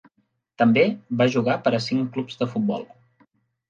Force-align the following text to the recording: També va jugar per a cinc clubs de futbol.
També 0.61 0.85
va 1.21 1.29
jugar 1.37 1.59
per 1.69 1.77
a 1.81 1.85
cinc 1.91 2.13
clubs 2.19 2.43
de 2.43 2.53
futbol. 2.57 2.93